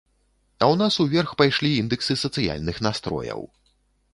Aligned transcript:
А 0.61 0.63
ў 0.71 0.75
нас 0.81 0.95
уверх 1.03 1.35
пайшлі 1.41 1.71
індэксы 1.81 2.13
сацыяльных 2.25 2.81
настрояў. 2.89 3.41